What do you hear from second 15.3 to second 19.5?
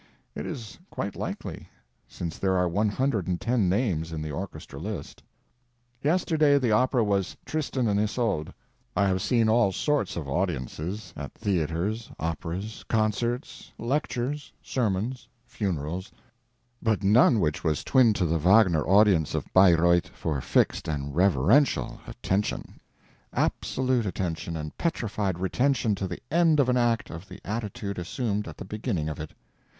funerals—but none which was twin to the Wagner audience of